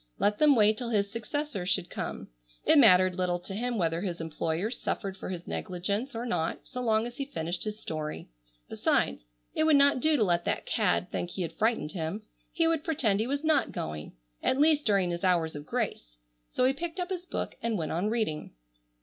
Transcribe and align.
Let 0.17 0.39
them 0.39 0.55
wait 0.55 0.79
till 0.79 0.89
his 0.89 1.11
successor 1.11 1.63
should 1.63 1.91
come. 1.91 2.29
It 2.65 2.79
mattered 2.79 3.19
little 3.19 3.37
to 3.41 3.53
him 3.53 3.77
whether 3.77 4.01
his 4.01 4.19
employers 4.19 4.79
suffered 4.79 5.15
for 5.15 5.29
his 5.29 5.45
negligence 5.45 6.15
or 6.15 6.25
not 6.25 6.61
so 6.67 6.81
long 6.81 7.05
as 7.05 7.17
he 7.17 7.25
finished 7.25 7.65
his 7.65 7.79
story. 7.79 8.27
Besides, 8.67 9.25
it 9.53 9.65
would 9.65 9.75
not 9.75 9.99
do 9.99 10.17
to 10.17 10.23
let 10.23 10.43
that 10.45 10.65
cad 10.65 11.11
think 11.11 11.29
he 11.29 11.43
had 11.43 11.53
frightened 11.53 11.91
him. 11.91 12.23
He 12.51 12.67
would 12.67 12.83
pretend 12.83 13.19
he 13.19 13.27
was 13.27 13.43
not 13.43 13.71
going, 13.73 14.13
at 14.41 14.57
least 14.59 14.87
during 14.87 15.11
his 15.11 15.23
hours 15.23 15.55
of 15.55 15.67
grace. 15.67 16.17
So 16.49 16.65
he 16.65 16.73
picked 16.73 16.99
up 16.99 17.11
his 17.11 17.27
book 17.27 17.55
and 17.61 17.77
went 17.77 17.91
on 17.91 18.09
reading. 18.09 18.53